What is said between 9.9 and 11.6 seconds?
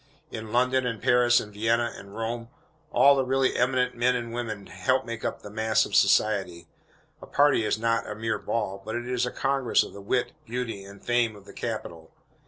the wit, beauty, and fame of the